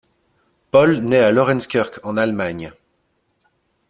[0.71, 2.73] Paul naît à Lorenzkirch en Allemagne.